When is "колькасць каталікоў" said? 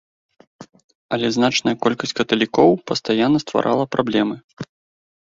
1.85-2.69